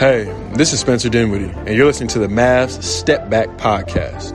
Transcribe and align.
Hey, 0.00 0.24
this 0.54 0.72
is 0.72 0.80
Spencer 0.80 1.10
Dinwiddie, 1.10 1.50
and 1.50 1.76
you're 1.76 1.84
listening 1.84 2.08
to 2.08 2.18
the 2.20 2.26
Mavs 2.26 2.82
Step 2.82 3.28
Back 3.28 3.48
Podcast. 3.58 4.34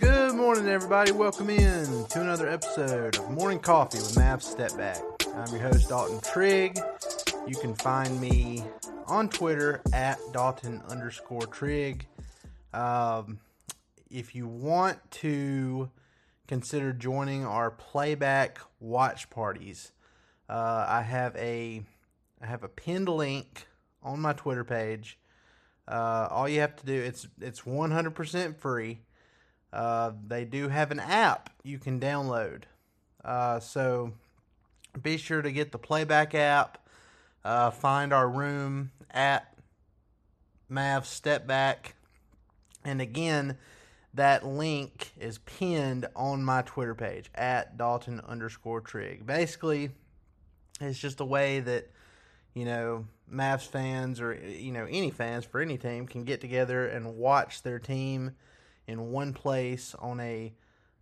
Good 0.00 0.34
morning, 0.34 0.66
everybody. 0.66 1.12
Welcome 1.12 1.50
in 1.50 2.06
to 2.06 2.20
another 2.20 2.48
episode 2.48 3.16
of 3.16 3.30
Morning 3.30 3.60
Coffee 3.60 3.98
with 3.98 4.16
Mavs 4.16 4.42
Step 4.42 4.76
Back. 4.76 5.00
I'm 5.36 5.48
your 5.52 5.60
host, 5.60 5.90
Dalton 5.90 6.20
Trigg. 6.22 6.76
You 7.46 7.54
can 7.54 7.76
find 7.76 8.20
me 8.20 8.64
on 9.06 9.28
Twitter 9.28 9.80
at 9.92 10.18
Dalton 10.32 10.82
underscore 10.88 11.46
Trigg. 11.46 12.08
Um, 12.72 13.38
if 14.10 14.34
you 14.34 14.48
want 14.48 14.98
to 15.22 15.88
consider 16.48 16.92
joining 16.92 17.46
our 17.46 17.70
playback 17.70 18.58
watch 18.80 19.30
parties, 19.30 19.92
uh, 20.48 20.86
I 20.88 21.02
have 21.02 21.34
a 21.36 21.82
I 22.40 22.46
have 22.46 22.64
a 22.64 22.68
pinned 22.68 23.08
link 23.08 23.66
on 24.02 24.20
my 24.20 24.32
Twitter 24.32 24.64
page. 24.64 25.18
Uh, 25.86 26.28
all 26.30 26.48
you 26.48 26.60
have 26.60 26.76
to 26.76 26.86
do 26.86 26.94
it's 26.94 27.26
it's 27.40 27.62
100% 27.62 28.56
free. 28.56 29.00
Uh, 29.72 30.12
they 30.26 30.44
do 30.44 30.68
have 30.68 30.90
an 30.90 31.00
app 31.00 31.50
you 31.62 31.78
can 31.78 31.98
download. 31.98 32.62
Uh, 33.24 33.58
so 33.58 34.12
be 35.02 35.16
sure 35.16 35.42
to 35.42 35.50
get 35.50 35.72
the 35.72 35.78
playback 35.78 36.34
app. 36.34 36.86
Uh, 37.44 37.70
find 37.70 38.12
our 38.12 38.28
room 38.28 38.92
at 39.10 39.54
Mav 40.68 41.06
Step 41.06 41.46
Back. 41.46 41.94
And 42.84 43.00
again, 43.00 43.58
that 44.12 44.46
link 44.46 45.12
is 45.18 45.38
pinned 45.38 46.06
on 46.14 46.44
my 46.44 46.62
Twitter 46.62 46.94
page 46.94 47.30
at 47.34 47.76
Dalton 47.76 48.20
underscore 48.20 48.80
Trigg. 48.80 49.26
Basically, 49.26 49.90
it's 50.80 50.98
just 50.98 51.20
a 51.20 51.24
way 51.24 51.60
that, 51.60 51.90
you 52.54 52.64
know, 52.64 53.06
Mavs 53.32 53.66
fans 53.66 54.20
or, 54.20 54.34
you 54.34 54.72
know, 54.72 54.86
any 54.88 55.10
fans 55.10 55.44
for 55.44 55.60
any 55.60 55.78
team 55.78 56.06
can 56.06 56.24
get 56.24 56.40
together 56.40 56.86
and 56.86 57.16
watch 57.16 57.62
their 57.62 57.78
team 57.78 58.32
in 58.86 59.10
one 59.10 59.32
place 59.32 59.94
on 59.98 60.20
a 60.20 60.52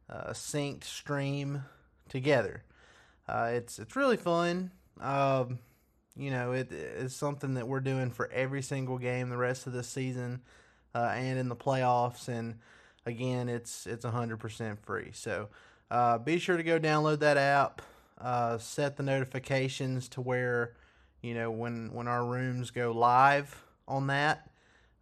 uh, 0.09 0.31
synced 0.31 0.85
stream 0.85 1.65
together. 2.09 2.63
Uh, 3.29 3.51
it's 3.53 3.79
it's 3.79 3.97
really 3.97 4.17
fun. 4.17 4.71
Um, 5.01 5.59
you 6.17 6.31
know, 6.31 6.53
it 6.53 6.71
is 6.71 7.15
something 7.15 7.55
that 7.55 7.67
we're 7.67 7.81
doing 7.81 8.11
for 8.11 8.31
every 8.31 8.63
single 8.63 8.99
game 8.99 9.31
the 9.31 9.37
rest 9.37 9.67
of 9.67 9.73
this 9.73 9.89
season 9.89 10.43
uh, 10.95 11.13
and 11.15 11.39
in 11.39 11.49
the 11.49 11.57
playoffs. 11.57 12.29
And 12.29 12.59
again, 13.07 13.49
it's 13.49 13.87
it's 13.87 14.05
hundred 14.05 14.39
percent 14.39 14.85
free. 14.85 15.11
So 15.13 15.49
uh, 15.91 16.19
be 16.19 16.39
sure 16.39 16.57
to 16.57 16.63
go 16.63 16.79
download 16.79 17.21
that 17.21 17.37
app. 17.37 17.83
Uh, 18.23 18.57
set 18.57 18.97
the 18.97 19.03
notifications 19.03 20.09
to 20.09 20.21
where 20.21 20.75
you 21.23 21.35
know 21.35 21.51
when 21.51 21.93
when 21.93 22.07
our 22.07 22.25
rooms 22.25 22.71
go 22.71 22.93
live 22.93 23.65
on 23.89 24.07
that 24.07 24.49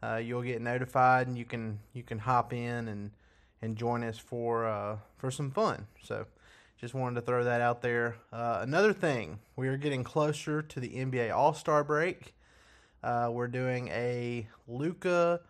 uh, 0.03 0.17
you'll 0.17 0.43
get 0.43 0.61
notified 0.61 1.27
and 1.27 1.37
you 1.37 1.45
can 1.45 1.79
you 1.93 2.03
can 2.03 2.19
hop 2.19 2.53
in 2.53 2.89
and 2.89 3.11
and 3.63 3.77
join 3.77 4.03
us 4.03 4.19
for 4.19 4.67
uh, 4.67 4.97
for 5.17 5.31
some 5.31 5.51
fun. 5.51 5.87
So 6.03 6.27
just 6.79 6.95
wanted 6.95 7.17
to 7.17 7.27
throw 7.27 7.45
that 7.45 7.61
out 7.61 7.83
there. 7.83 8.17
Uh, 8.33 8.61
another 8.63 8.93
thing, 8.93 9.39
we 9.57 9.69
are 9.69 9.77
getting 9.77 10.03
closer 10.03 10.63
to 10.63 10.81
the 10.81 10.89
NBA 10.89 11.35
All 11.35 11.55
Star 11.55 11.85
break. 11.85 12.35
Uh, 13.03 13.31
we're 13.33 13.49
doing 13.49 13.89
a 13.89 14.47
Luka 14.67 15.41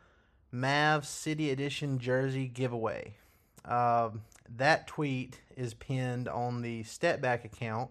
Mavs 0.52 1.06
City 1.06 1.50
Edition 1.50 1.98
jersey 1.98 2.48
giveaway. 2.48 3.14
Um, 3.64 4.22
that 4.56 4.86
tweet 4.86 5.40
is 5.56 5.74
pinned 5.74 6.28
on 6.28 6.62
the 6.62 6.82
Step 6.82 7.20
Back 7.20 7.44
account 7.44 7.90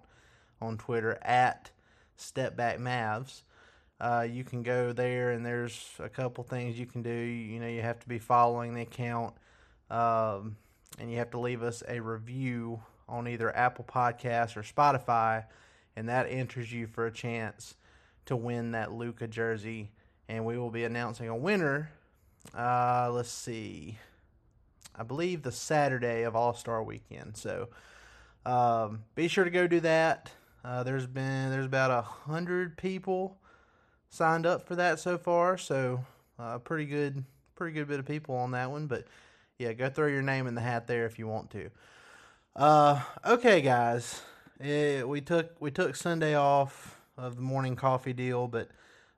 on 0.61 0.77
Twitter 0.77 1.17
at 1.21 1.71
Step 2.17 2.55
Back 2.55 2.77
Mavs 2.77 3.41
uh, 4.01 4.25
you 4.29 4.43
can 4.43 4.63
go 4.63 4.93
there 4.93 5.31
and 5.31 5.45
there's 5.45 5.91
a 5.99 6.09
couple 6.09 6.43
things 6.43 6.79
you 6.79 6.85
can 6.85 7.01
do. 7.01 7.11
You 7.11 7.59
know, 7.59 7.67
you 7.67 7.81
have 7.81 7.99
to 7.99 8.07
be 8.07 8.19
following 8.19 8.73
the 8.73 8.81
account 8.81 9.33
um, 9.89 10.55
and 10.97 11.11
you 11.11 11.17
have 11.17 11.31
to 11.31 11.39
leave 11.39 11.63
us 11.63 11.83
a 11.87 11.99
review 11.99 12.81
on 13.07 13.27
either 13.27 13.55
Apple 13.55 13.85
Podcasts 13.85 14.55
or 14.55 14.61
Spotify, 14.61 15.45
and 15.95 16.07
that 16.09 16.27
enters 16.29 16.71
you 16.71 16.87
for 16.87 17.07
a 17.07 17.11
chance 17.11 17.75
to 18.27 18.35
win 18.35 18.71
that 18.71 18.91
Luka 18.91 19.27
jersey. 19.27 19.91
And 20.29 20.45
we 20.45 20.59
will 20.59 20.69
be 20.69 20.83
announcing 20.83 21.27
a 21.27 21.35
winner. 21.35 21.89
Uh, 22.55 23.09
let's 23.11 23.31
see. 23.31 23.97
I 24.99 25.03
believe 25.03 25.43
the 25.43 25.51
Saturday 25.51 26.23
of 26.23 26.35
All 26.35 26.53
Star 26.53 26.83
Weekend. 26.83 27.37
So 27.37 27.69
um, 28.45 29.03
be 29.15 29.29
sure 29.29 29.45
to 29.45 29.49
go 29.49 29.65
do 29.65 29.79
that. 29.79 30.31
Uh, 30.63 30.83
there's 30.83 31.07
been 31.07 31.49
there's 31.49 31.65
about 31.65 31.89
a 31.89 32.01
hundred 32.01 32.77
people 32.77 33.37
signed 34.09 34.45
up 34.45 34.67
for 34.67 34.75
that 34.75 34.99
so 34.99 35.17
far. 35.17 35.57
So 35.57 36.03
uh, 36.37 36.57
pretty 36.57 36.85
good, 36.85 37.23
pretty 37.55 37.73
good 37.73 37.87
bit 37.87 37.99
of 37.99 38.05
people 38.05 38.35
on 38.35 38.51
that 38.51 38.69
one. 38.69 38.87
But 38.87 39.05
yeah, 39.57 39.71
go 39.71 39.89
throw 39.89 40.07
your 40.07 40.21
name 40.21 40.47
in 40.47 40.55
the 40.55 40.61
hat 40.61 40.85
there 40.85 41.05
if 41.05 41.17
you 41.17 41.27
want 41.27 41.49
to. 41.51 41.69
Uh, 42.55 43.01
okay, 43.25 43.61
guys, 43.61 44.21
it, 44.59 45.07
we 45.07 45.21
took 45.21 45.55
we 45.61 45.71
took 45.71 45.95
Sunday 45.95 46.35
off 46.35 46.99
of 47.17 47.37
the 47.37 47.41
morning 47.41 47.77
coffee 47.77 48.13
deal, 48.13 48.49
but 48.49 48.69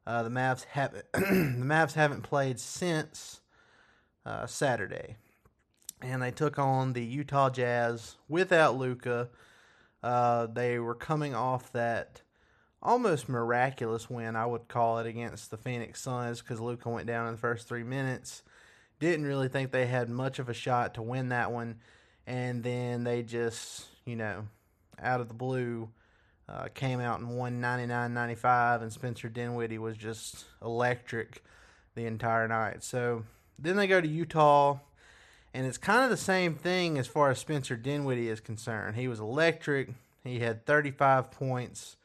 uh, 0.05 0.21
the 0.21 0.29
Mavs 0.29 0.65
haven't 0.65 1.05
the 1.13 1.19
Mavs 1.65 1.93
haven't 1.93 2.21
played 2.21 2.59
since 2.59 3.41
uh, 4.25 4.45
Saturday, 4.45 5.15
and 6.01 6.21
they 6.21 6.31
took 6.31 6.57
on 6.57 6.93
the 6.93 7.03
Utah 7.03 7.49
Jazz 7.49 8.15
without 8.27 8.77
Luka. 8.77 9.29
Uh, 10.01 10.47
they 10.47 10.79
were 10.79 10.95
coming 10.95 11.35
off 11.35 11.71
that 11.73 12.21
almost 12.81 13.29
miraculous 13.29 14.09
win, 14.09 14.35
I 14.35 14.45
would 14.45 14.67
call 14.67 14.99
it, 14.99 15.05
against 15.05 15.51
the 15.51 15.57
Phoenix 15.57 16.01
Suns 16.01 16.41
because 16.41 16.59
Luka 16.59 16.89
went 16.89 17.07
down 17.07 17.27
in 17.27 17.33
the 17.33 17.39
first 17.39 17.67
three 17.67 17.83
minutes. 17.83 18.43
Didn't 18.99 19.25
really 19.25 19.47
think 19.47 19.71
they 19.71 19.85
had 19.85 20.09
much 20.09 20.39
of 20.39 20.49
a 20.49 20.53
shot 20.53 20.95
to 20.95 21.01
win 21.01 21.29
that 21.29 21.51
one. 21.51 21.79
And 22.25 22.63
then 22.63 23.03
they 23.03 23.23
just, 23.23 23.87
you 24.05 24.15
know, 24.15 24.47
out 24.99 25.21
of 25.21 25.27
the 25.27 25.33
blue, 25.33 25.89
uh, 26.47 26.67
came 26.73 26.99
out 26.99 27.19
and 27.19 27.37
won 27.37 27.61
99 27.61 28.13
95, 28.13 28.81
and 28.81 28.91
Spencer 28.91 29.29
Dinwiddie 29.29 29.77
was 29.77 29.97
just 29.97 30.45
electric 30.61 31.43
the 31.95 32.05
entire 32.05 32.47
night. 32.47 32.83
So 32.83 33.23
then 33.57 33.75
they 33.75 33.87
go 33.87 34.01
to 34.01 34.07
Utah, 34.07 34.79
and 35.53 35.65
it's 35.65 35.77
kind 35.77 36.03
of 36.03 36.09
the 36.09 36.17
same 36.17 36.55
thing 36.55 36.97
as 36.97 37.07
far 37.07 37.29
as 37.29 37.39
Spencer 37.39 37.75
Dinwiddie 37.75 38.29
is 38.29 38.39
concerned. 38.39 38.95
He 38.95 39.07
was 39.07 39.19
electric, 39.19 39.89
he 40.23 40.39
had 40.39 40.65
35 40.65 41.31
points 41.31 41.97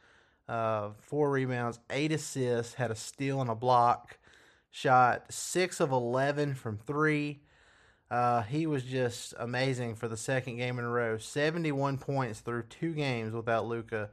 uh, 0.48 0.90
four 1.00 1.30
rebounds, 1.30 1.80
eight 1.90 2.12
assists, 2.12 2.74
had 2.74 2.90
a 2.90 2.94
steal 2.94 3.40
and 3.40 3.50
a 3.50 3.54
block, 3.54 4.18
shot 4.70 5.32
six 5.32 5.80
of 5.80 5.90
11 5.90 6.54
from 6.54 6.78
three. 6.78 7.40
Uh, 8.10 8.42
he 8.42 8.66
was 8.66 8.84
just 8.84 9.34
amazing 9.38 9.96
for 9.96 10.06
the 10.06 10.16
second 10.16 10.56
game 10.56 10.78
in 10.78 10.84
a 10.84 10.88
row. 10.88 11.18
71 11.18 11.98
points 11.98 12.40
through 12.40 12.62
two 12.64 12.92
games 12.92 13.32
without 13.32 13.66
Luka. 13.66 14.10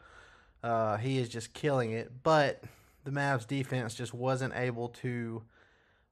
Uh, 0.63 0.97
he 0.97 1.19
is 1.19 1.29
just 1.29 1.53
killing 1.53 1.91
it. 1.91 2.12
But 2.24 2.63
the 3.03 3.12
Mavs 3.12 3.45
defense 3.45 3.94
just 3.94 4.13
wasn't 4.13 4.56
able 4.56 4.89
to 4.89 5.44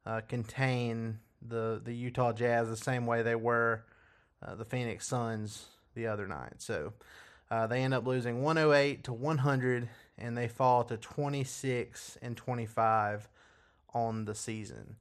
uh, 0.06 0.21
contain 0.27 1.19
the 1.47 1.81
the 1.83 1.93
Utah 1.93 2.33
Jazz 2.33 2.69
the 2.69 2.77
same 2.77 3.05
way 3.05 3.21
they 3.21 3.35
were 3.35 3.83
uh, 4.45 4.55
the 4.55 4.65
Phoenix 4.65 5.07
Suns 5.07 5.65
the 5.95 6.07
other 6.07 6.27
night. 6.27 6.53
So 6.59 6.93
uh, 7.49 7.67
they 7.67 7.83
end 7.83 7.93
up 7.93 8.05
losing 8.05 8.41
108 8.41 9.03
to 9.03 9.13
100, 9.13 9.89
and 10.17 10.38
they 10.38 10.47
fall 10.47 10.83
to 10.85 10.97
26 10.97 12.17
and 12.21 12.38
25 12.38 13.27
on 13.93 14.25
the 14.25 14.35
season. 14.35 14.95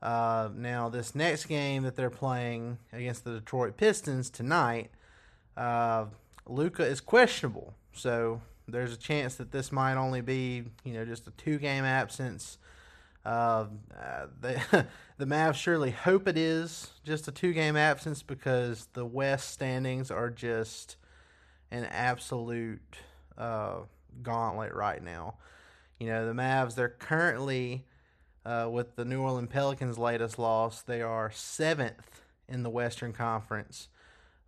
Uh, 0.00 0.48
now, 0.56 0.88
this 0.88 1.14
next 1.14 1.44
game 1.44 1.84
that 1.84 1.94
they're 1.94 2.10
playing 2.10 2.78
against 2.92 3.24
the 3.24 3.34
Detroit 3.34 3.76
Pistons 3.76 4.30
tonight, 4.30 4.90
uh, 5.56 6.06
Luka 6.46 6.84
is 6.84 7.00
questionable. 7.00 7.74
So 7.92 8.40
there's 8.66 8.92
a 8.92 8.96
chance 8.96 9.36
that 9.36 9.52
this 9.52 9.70
might 9.70 9.94
only 9.94 10.20
be, 10.20 10.64
you 10.82 10.94
know, 10.94 11.04
just 11.04 11.26
a 11.26 11.30
two 11.32 11.58
game 11.58 11.84
absence. 11.84 12.58
Uh, 13.24 13.66
uh, 13.96 14.26
the 14.40 14.86
the 15.18 15.26
Mavs 15.26 15.54
surely 15.54 15.90
hope 15.90 16.26
it 16.26 16.36
is 16.36 16.90
just 17.04 17.28
a 17.28 17.32
two 17.32 17.52
game 17.52 17.76
absence 17.76 18.22
because 18.22 18.88
the 18.94 19.06
West 19.06 19.50
standings 19.50 20.10
are 20.10 20.30
just 20.30 20.96
an 21.70 21.84
absolute 21.84 22.96
uh, 23.38 23.80
gauntlet 24.22 24.74
right 24.74 25.02
now. 25.02 25.34
You 25.98 26.08
know, 26.08 26.26
the 26.26 26.32
Mavs, 26.32 26.74
they're 26.74 26.88
currently, 26.88 27.86
uh, 28.44 28.68
with 28.70 28.96
the 28.96 29.04
New 29.04 29.22
Orleans 29.22 29.48
Pelicans' 29.50 29.98
latest 29.98 30.38
loss, 30.38 30.82
they 30.82 31.00
are 31.00 31.30
seventh 31.30 32.22
in 32.48 32.64
the 32.64 32.70
Western 32.70 33.12
Conference. 33.12 33.88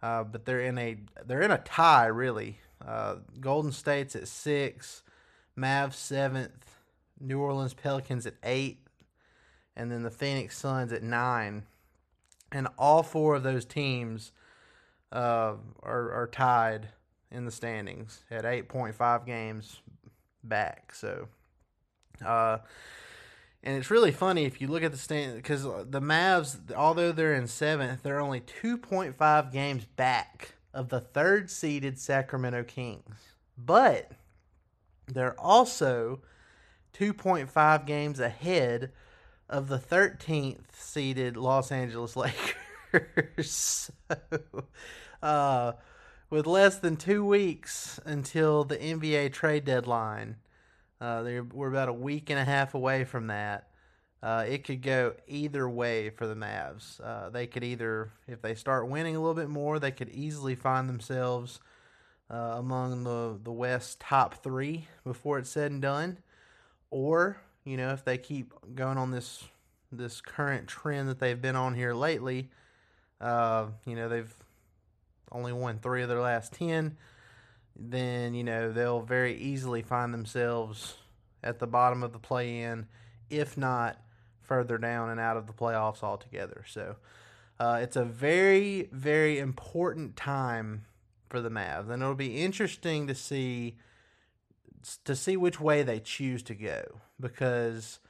Uh, 0.02 0.22
but 0.24 0.44
they're 0.44 0.60
in 0.60 0.76
a 0.76 0.98
they're 1.24 1.40
in 1.40 1.50
a 1.50 1.58
tie 1.58 2.06
really. 2.06 2.58
Uh, 2.84 3.16
Golden 3.40 3.72
State's 3.72 4.14
at 4.14 4.28
six, 4.28 5.02
Mavs 5.56 5.94
seventh, 5.94 6.73
New 7.20 7.40
Orleans 7.40 7.74
Pelicans 7.74 8.26
at 8.26 8.34
eight, 8.42 8.86
and 9.76 9.90
then 9.90 10.02
the 10.02 10.10
Phoenix 10.10 10.56
Suns 10.56 10.92
at 10.92 11.02
nine. 11.02 11.64
And 12.52 12.68
all 12.78 13.02
four 13.02 13.34
of 13.34 13.42
those 13.42 13.64
teams 13.64 14.32
uh, 15.10 15.54
are 15.82 16.12
are 16.12 16.28
tied 16.30 16.88
in 17.34 17.44
the 17.44 17.50
standings 17.50 18.22
at 18.30 18.44
8.5 18.44 19.26
games 19.26 19.80
back. 20.42 20.94
So, 20.94 21.28
uh, 22.24 22.58
and 23.62 23.76
it's 23.76 23.90
really 23.90 24.12
funny 24.12 24.44
if 24.44 24.60
you 24.60 24.68
look 24.68 24.82
at 24.82 24.92
the 24.92 24.98
stand 24.98 25.36
because 25.36 25.64
the 25.64 26.00
Mavs, 26.00 26.72
although 26.72 27.12
they're 27.12 27.34
in 27.34 27.48
seventh, 27.48 28.02
they're 28.02 28.20
only 28.20 28.40
2.5 28.40 29.52
games 29.52 29.84
back 29.84 30.54
of 30.72 30.88
the 30.90 31.00
third 31.00 31.50
seeded 31.50 31.98
Sacramento 31.98 32.62
Kings. 32.64 33.16
But 33.58 34.12
they're 35.06 35.38
also 35.38 36.20
2.5 36.94 37.86
games 37.86 38.20
ahead 38.20 38.92
of 39.48 39.68
the 39.68 39.78
13th 39.78 40.72
seeded 40.72 41.36
Los 41.36 41.70
Angeles 41.70 42.16
Lakers. 42.96 43.90
so, 44.10 44.64
uh, 45.22 45.72
with 46.30 46.46
less 46.46 46.78
than 46.78 46.96
two 46.96 47.24
weeks 47.24 48.00
until 48.04 48.64
the 48.64 48.76
NBA 48.76 49.32
trade 49.32 49.64
deadline, 49.64 50.36
uh, 51.00 51.22
we're 51.52 51.68
about 51.68 51.88
a 51.88 51.92
week 51.92 52.30
and 52.30 52.38
a 52.38 52.44
half 52.44 52.74
away 52.74 53.04
from 53.04 53.26
that. 53.26 53.68
Uh, 54.22 54.44
it 54.48 54.64
could 54.64 54.80
go 54.80 55.12
either 55.28 55.68
way 55.68 56.08
for 56.08 56.26
the 56.26 56.34
Mavs. 56.34 56.98
Uh, 57.04 57.28
they 57.28 57.46
could 57.46 57.62
either, 57.62 58.10
if 58.26 58.40
they 58.40 58.54
start 58.54 58.88
winning 58.88 59.14
a 59.14 59.20
little 59.20 59.34
bit 59.34 59.50
more, 59.50 59.78
they 59.78 59.90
could 59.90 60.08
easily 60.08 60.54
find 60.54 60.88
themselves 60.88 61.60
uh, 62.30 62.54
among 62.56 63.04
the 63.04 63.38
the 63.42 63.52
West 63.52 64.00
top 64.00 64.42
three 64.42 64.88
before 65.04 65.38
it's 65.38 65.50
said 65.50 65.70
and 65.70 65.82
done, 65.82 66.18
or 66.94 67.36
you 67.64 67.76
know 67.76 67.90
if 67.90 68.04
they 68.04 68.16
keep 68.16 68.54
going 68.74 68.96
on 68.96 69.10
this 69.10 69.44
this 69.90 70.20
current 70.20 70.68
trend 70.68 71.08
that 71.08 71.18
they've 71.18 71.40
been 71.40 71.56
on 71.56 71.74
here 71.74 71.92
lately, 71.92 72.48
uh, 73.20 73.66
you 73.84 73.96
know 73.96 74.08
they've 74.08 74.34
only 75.34 75.52
won 75.52 75.78
three 75.78 76.02
of 76.02 76.08
their 76.08 76.20
last 76.20 76.52
10, 76.54 76.96
then, 77.76 78.34
you 78.34 78.44
know, 78.44 78.72
they'll 78.72 79.02
very 79.02 79.36
easily 79.36 79.82
find 79.82 80.14
themselves 80.14 80.96
at 81.42 81.58
the 81.58 81.66
bottom 81.66 82.02
of 82.02 82.12
the 82.12 82.18
play 82.18 82.60
in, 82.60 82.86
if 83.28 83.56
not 83.56 84.00
further 84.40 84.78
down 84.78 85.10
and 85.10 85.20
out 85.20 85.36
of 85.36 85.46
the 85.46 85.52
playoffs 85.52 86.02
altogether. 86.02 86.64
So 86.68 86.96
uh, 87.58 87.80
it's 87.82 87.96
a 87.96 88.04
very, 88.04 88.88
very 88.92 89.38
important 89.38 90.16
time 90.16 90.84
for 91.28 91.40
the 91.40 91.50
Mavs, 91.50 91.90
and 91.90 92.02
it'll 92.02 92.14
be 92.14 92.40
interesting 92.40 93.08
to 93.08 93.14
see 93.14 93.76
to 95.04 95.16
see 95.16 95.36
which 95.36 95.60
way 95.60 95.82
they 95.82 96.00
choose 96.00 96.42
to 96.44 96.54
go 96.54 96.82
because 97.20 98.00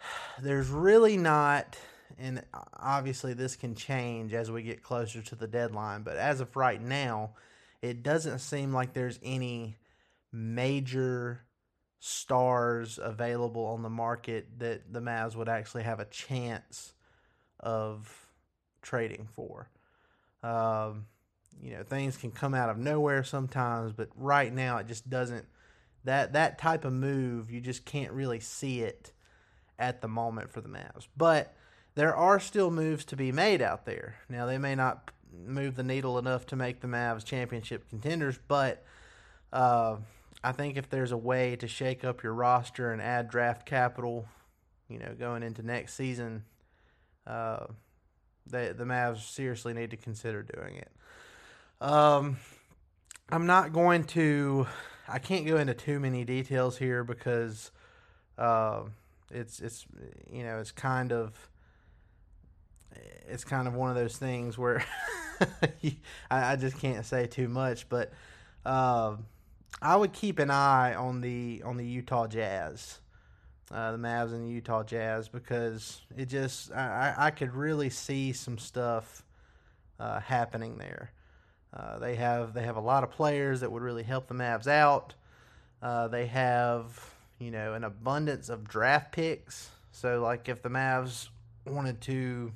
there's 0.42 0.68
really 0.68 1.16
not 1.16 1.76
and 2.18 2.42
obviously 2.74 3.34
this 3.34 3.56
can 3.56 3.74
change 3.74 4.34
as 4.34 4.50
we 4.50 4.62
get 4.62 4.82
closer 4.82 5.22
to 5.22 5.34
the 5.34 5.46
deadline, 5.46 6.02
but 6.02 6.16
as 6.16 6.40
of 6.40 6.54
right 6.56 6.80
now, 6.80 7.30
it 7.80 8.02
doesn't 8.02 8.38
seem 8.38 8.72
like 8.72 8.92
there's 8.92 9.18
any 9.22 9.76
major 10.32 11.42
stars 11.98 12.98
available 13.02 13.64
on 13.64 13.82
the 13.82 13.90
market 13.90 14.58
that 14.58 14.92
the 14.92 15.00
Mavs 15.00 15.36
would 15.36 15.48
actually 15.48 15.82
have 15.82 16.00
a 16.00 16.04
chance 16.06 16.94
of 17.60 18.26
trading 18.82 19.28
for. 19.34 19.68
Um, 20.42 21.06
you 21.60 21.72
know, 21.72 21.82
things 21.82 22.16
can 22.16 22.30
come 22.30 22.54
out 22.54 22.70
of 22.70 22.78
nowhere 22.78 23.24
sometimes, 23.24 23.92
but 23.92 24.08
right 24.16 24.52
now 24.52 24.78
it 24.78 24.86
just 24.86 25.08
doesn't. 25.08 25.46
That 26.04 26.32
that 26.32 26.58
type 26.58 26.84
of 26.84 26.92
move, 26.92 27.50
you 27.50 27.60
just 27.60 27.84
can't 27.84 28.12
really 28.12 28.40
see 28.40 28.80
it 28.80 29.12
at 29.78 30.00
the 30.00 30.08
moment 30.08 30.50
for 30.50 30.60
the 30.60 30.68
Mavs. 30.68 31.06
But 31.16 31.54
there 31.94 32.14
are 32.14 32.40
still 32.40 32.70
moves 32.70 33.04
to 33.06 33.16
be 33.16 33.30
made 33.30 33.62
out 33.62 33.84
there. 33.84 34.16
Now 34.28 34.46
they 34.46 34.58
may 34.58 34.74
not 34.74 35.10
move 35.46 35.76
the 35.76 35.82
needle 35.82 36.18
enough 36.18 36.46
to 36.46 36.56
make 36.56 36.80
the 36.80 36.88
Mavs 36.88 37.24
championship 37.24 37.88
contenders, 37.88 38.38
but 38.48 38.84
uh, 39.52 39.96
I 40.42 40.52
think 40.52 40.76
if 40.76 40.90
there's 40.90 41.12
a 41.12 41.16
way 41.16 41.56
to 41.56 41.68
shake 41.68 42.04
up 42.04 42.22
your 42.22 42.34
roster 42.34 42.92
and 42.92 43.00
add 43.00 43.30
draft 43.30 43.64
capital, 43.64 44.26
you 44.88 44.98
know, 44.98 45.14
going 45.18 45.42
into 45.42 45.62
next 45.62 45.94
season, 45.94 46.44
uh, 47.26 47.66
they, 48.46 48.72
the 48.72 48.84
Mavs 48.84 49.20
seriously 49.20 49.72
need 49.72 49.90
to 49.90 49.96
consider 49.96 50.42
doing 50.42 50.76
it. 50.76 50.90
Um, 51.82 52.36
I'm 53.28 53.46
not 53.46 53.72
going 53.72 54.04
to. 54.04 54.68
I 55.08 55.18
can't 55.18 55.44
go 55.44 55.56
into 55.56 55.74
too 55.74 55.98
many 55.98 56.24
details 56.24 56.78
here 56.78 57.02
because 57.02 57.72
uh, 58.38 58.82
it's 59.32 59.58
it's 59.58 59.84
you 60.30 60.44
know 60.44 60.60
it's 60.60 60.70
kind 60.70 61.10
of 61.10 61.50
it's 63.28 63.42
kind 63.42 63.66
of 63.66 63.74
one 63.74 63.90
of 63.90 63.96
those 63.96 64.16
things 64.16 64.56
where 64.56 64.84
I, 65.40 65.96
I, 66.30 66.56
just 66.56 66.78
can't 66.78 67.04
say 67.04 67.26
too 67.26 67.48
much, 67.48 67.88
but 67.88 68.12
uh, 68.64 69.16
I 69.80 69.96
would 69.96 70.12
keep 70.12 70.38
an 70.38 70.52
eye 70.52 70.94
on 70.94 71.20
the 71.20 71.62
on 71.64 71.78
the 71.78 71.84
Utah 71.84 72.28
Jazz, 72.28 73.00
uh, 73.72 73.90
the 73.90 73.98
Mavs 73.98 74.32
and 74.32 74.44
the 74.44 74.52
Utah 74.52 74.84
Jazz, 74.84 75.28
because 75.28 76.00
it 76.16 76.26
just 76.26 76.70
I, 76.70 77.12
I 77.18 77.30
could 77.32 77.52
really 77.52 77.90
see 77.90 78.32
some 78.32 78.56
stuff 78.56 79.24
uh, 79.98 80.20
happening 80.20 80.78
there. 80.78 81.10
Uh, 81.74 81.98
they 81.98 82.16
have 82.16 82.52
they 82.54 82.62
have 82.62 82.76
a 82.76 82.80
lot 82.80 83.02
of 83.02 83.10
players 83.10 83.60
that 83.60 83.72
would 83.72 83.82
really 83.82 84.02
help 84.02 84.28
the 84.28 84.34
Mavs 84.34 84.66
out. 84.66 85.14
Uh, 85.80 86.08
they 86.08 86.26
have 86.26 87.14
you 87.38 87.50
know 87.50 87.74
an 87.74 87.84
abundance 87.84 88.48
of 88.48 88.68
draft 88.68 89.12
picks. 89.12 89.70
So 89.90 90.20
like 90.20 90.48
if 90.48 90.62
the 90.62 90.68
Mavs 90.68 91.28
wanted 91.66 92.00
to 92.02 92.52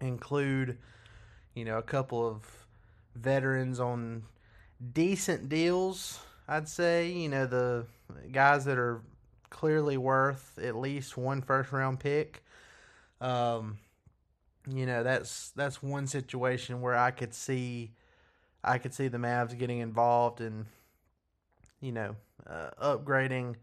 include, 0.00 0.78
you 1.54 1.64
know, 1.64 1.78
a 1.78 1.82
couple 1.82 2.26
of 2.26 2.44
veterans 3.14 3.80
on 3.80 4.24
decent 4.92 5.48
deals. 5.48 6.20
I'd 6.48 6.68
say, 6.68 7.10
you 7.10 7.28
know, 7.28 7.46
the 7.46 7.86
guys 8.32 8.64
that 8.64 8.78
are 8.78 9.02
clearly 9.50 9.96
worth 9.96 10.58
at 10.62 10.76
least 10.76 11.16
one 11.16 11.42
first 11.42 11.72
round 11.72 12.00
pick. 12.00 12.44
Um, 13.20 13.78
you 14.68 14.86
know, 14.86 15.02
that's 15.02 15.50
that's 15.50 15.82
one 15.82 16.06
situation 16.06 16.80
where 16.80 16.96
I 16.96 17.10
could 17.10 17.34
see 17.34 17.92
I 18.62 18.78
could 18.78 18.94
see 18.94 19.08
the 19.08 19.18
Mavs 19.18 19.58
getting 19.58 19.78
involved 19.78 20.40
in 20.40 20.66
you 21.80 21.92
know, 21.92 22.16
uh, 22.46 22.70
upgrading 22.80 23.56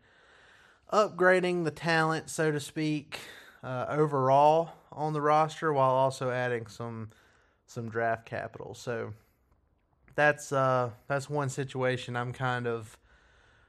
upgrading 0.92 1.66
the 1.66 1.72
talent, 1.72 2.30
so 2.30 2.52
to 2.52 2.60
speak, 2.60 3.20
uh, 3.64 3.86
overall 3.90 4.72
on 4.92 5.14
the 5.14 5.22
roster 5.22 5.72
while 5.74 5.92
also 5.92 6.32
adding 6.32 6.68
some 6.68 7.10
some 7.66 7.90
draft 7.90 8.26
capital. 8.26 8.74
So 8.74 9.14
that's 10.16 10.52
uh, 10.52 10.92
that's 11.08 11.30
one 11.30 11.50
situation 11.50 12.16
I'm 12.16 12.34
kind 12.34 12.68
of 12.68 12.98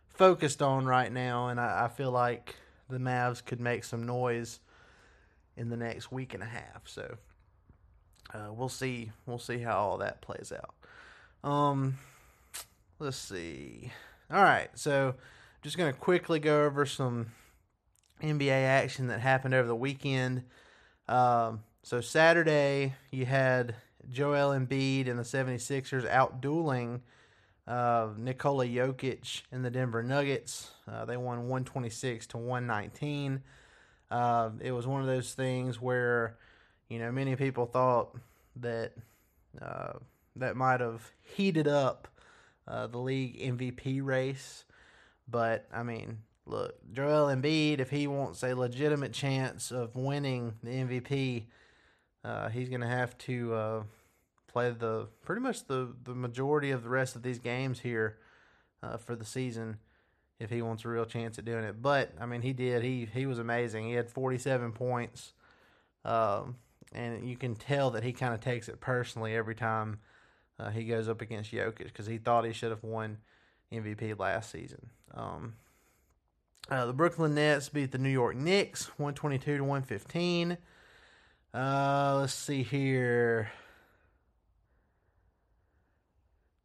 focused 0.09 0.63
on 0.63 0.87
right 0.87 1.13
now, 1.13 1.49
and 1.49 1.61
I, 1.61 1.85
I 1.85 1.89
feel 1.89 2.11
like 2.11 2.57
the 2.89 2.99
Mavs 2.99 3.45
could 3.45 3.61
make 3.61 3.85
some 3.85 4.07
noise 4.07 4.61
in 5.57 5.69
the 5.69 5.77
next 5.77 6.11
week 6.11 6.33
and 6.35 6.43
a 6.43 6.47
half. 6.47 6.83
So 6.87 7.17
uh, 8.33 8.49
we'll 8.53 8.69
see. 8.69 9.13
We'll 9.27 9.39
see 9.39 9.59
how 9.59 9.77
all 9.77 9.99
that 9.99 10.23
plays 10.23 10.53
out. 10.57 10.75
Um, 11.45 11.99
let's 12.99 13.17
see. 13.17 13.91
All 14.31 14.43
right, 14.43 14.69
so 14.75 15.15
just 15.63 15.79
gonna 15.79 15.93
quickly 15.93 16.39
go 16.41 16.65
over 16.65 16.85
some 16.85 17.27
NBA 18.23 18.51
action 18.51 19.09
that 19.09 19.21
happened 19.21 19.55
over 19.55 19.69
the 19.69 19.77
weekend. 19.77 20.45
Um, 21.09 21.61
so 21.83 22.01
Saturday 22.01 22.95
you 23.11 23.25
had 23.25 23.75
Joel 24.11 24.59
Embiid 24.59 25.09
and 25.09 25.19
the 25.19 25.23
76ers 25.23 26.09
out 26.09 26.41
dueling 26.41 27.03
uh, 27.69 28.09
Nikola 28.17 28.67
Jokic 28.67 29.43
and 29.53 29.65
the 29.65 29.71
Denver 29.71 30.03
Nuggets. 30.03 30.71
Uh, 30.91 31.05
they 31.05 31.17
won 31.17 31.49
126 31.49 32.27
to 32.29 32.39
119. 32.39 33.43
Uh, 34.11 34.51
it 34.61 34.73
was 34.73 34.87
one 34.87 35.03
of 35.03 35.07
those 35.07 35.35
things 35.35 35.81
where, 35.81 36.39
you 36.89 36.99
know, 36.99 37.13
many 37.13 37.37
people 37.37 37.67
thought 37.67 38.17
that 38.57 38.93
uh, 39.61 39.93
that 40.39 40.57
might 40.57 40.81
have 40.81 41.13
heated 41.21 41.69
up 41.69 42.09
uh, 42.67 42.87
the 42.87 42.99
league 42.99 43.39
MVP 43.41 44.05
race. 44.05 44.65
But, 45.29 45.67
I 45.73 45.83
mean, 45.83 46.19
look, 46.47 46.77
Joel 46.93 47.27
Embiid, 47.27 47.81
if 47.81 47.91
he 47.91 48.07
wants 48.07 48.43
a 48.43 48.55
legitimate 48.55 49.13
chance 49.13 49.71
of 49.71 49.95
winning 49.95 50.55
the 50.63 50.71
MVP, 50.71 51.45
uh, 52.25 52.49
he's 52.49 52.69
going 52.69 52.81
to 52.81 52.87
have 52.87 53.17
to 53.19 53.55
uh, 53.55 53.83
play 54.47 54.71
the 54.71 55.09
pretty 55.23 55.41
much 55.41 55.67
the, 55.67 55.95
the 56.05 56.15
majority 56.15 56.71
of 56.71 56.83
the 56.83 56.89
rest 56.89 57.17
of 57.17 57.23
these 57.23 57.39
games 57.39 57.81
here 57.81 58.19
uh, 58.83 58.97
for 58.97 59.15
the 59.15 59.25
season 59.25 59.79
if 60.41 60.51
he 60.51 60.63
wants 60.63 60.85
a 60.85 60.89
real 60.89 61.05
chance 61.05 61.39
at 61.39 61.45
doing 61.45 61.65
it. 61.65 61.83
But 61.83 62.13
I 62.21 62.27
mean, 62.27 62.43
he 62.43 62.53
did. 62.53 62.83
He 62.83 63.09
he 63.13 63.27
was 63.27 63.39
amazing. 63.39 63.87
He 63.87 63.95
had 63.95 64.11
47 64.11 64.73
points, 64.73 65.33
um, 66.05 66.57
and 66.93 67.29
you 67.29 67.37
can 67.37 67.55
tell 67.55 67.91
that 67.91 68.05
he 68.05 68.13
kind 68.13 68.35
of 68.35 68.41
takes 68.41 68.69
it 68.69 68.81
personally 68.81 69.35
every 69.35 69.55
time 69.55 69.99
uh, 70.59 70.71
he 70.71 70.85
goes 70.85 71.09
up 71.09 71.21
against 71.21 71.53
Jokic 71.53 71.85
because 71.85 72.07
he 72.07 72.19
thought 72.19 72.45
he 72.45 72.53
should 72.53 72.71
have 72.71 72.83
won 72.83 73.19
MVP 73.73 74.19
last 74.19 74.51
season. 74.51 74.91
Um, 75.15 75.55
uh, 76.71 76.87
the 76.87 76.93
Brooklyn 76.93 77.35
Nets 77.35 77.69
beat 77.69 77.93
the 77.93 77.99
New 77.99 78.11
York 78.11 78.37
Knicks 78.37 78.87
122 78.99 79.59
to 79.59 79.65
115. 79.65 80.59
Uh, 81.55 82.19
let's 82.21 82.35
see 82.35 82.63
here. 82.63 83.51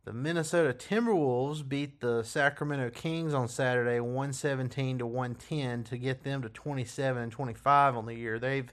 The 0.05 0.11
Minnesota 0.11 0.73
Timberwolves 0.73 1.67
beat 1.67 2.01
the 2.01 2.23
Sacramento 2.23 2.89
Kings 2.89 3.33
on 3.33 3.47
Saturday 3.47 4.01
117 4.01 4.97
to 4.97 5.05
110 5.05 5.85
to 5.85 5.97
get 5.97 6.23
them 6.23 6.41
to 6.41 6.49
27 6.49 7.23
and 7.23 7.31
25 7.31 7.95
on 7.95 8.05
the 8.05 8.15
year. 8.15 8.37
They've 8.37 8.71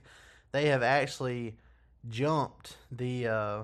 they 0.51 0.65
have 0.67 0.83
actually 0.83 1.55
jumped 2.09 2.75
the 2.91 3.27
uh... 3.27 3.63